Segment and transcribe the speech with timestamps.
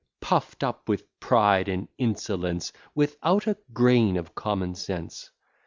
[0.19, 5.29] Puff'd up with pride and insolence, Without a grain of common sense.